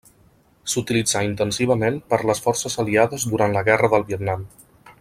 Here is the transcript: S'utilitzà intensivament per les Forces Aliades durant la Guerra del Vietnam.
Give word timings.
S'utilitzà 0.71 1.21
intensivament 1.27 1.99
per 2.13 2.19
les 2.29 2.41
Forces 2.47 2.79
Aliades 2.85 3.27
durant 3.35 3.55
la 3.59 3.65
Guerra 3.69 3.91
del 3.93 4.07
Vietnam. 4.09 4.49